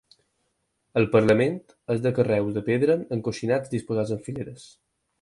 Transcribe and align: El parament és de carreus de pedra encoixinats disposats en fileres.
El 1.01 1.05
parament 1.15 1.59
és 1.97 2.03
de 2.07 2.13
carreus 2.21 2.57
de 2.57 2.65
pedra 2.73 2.99
encoixinats 3.19 3.75
disposats 3.79 4.19
en 4.19 4.29
fileres. 4.31 4.69